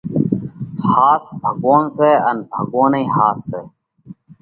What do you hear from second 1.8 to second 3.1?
سئہ ان ڀڳوونَ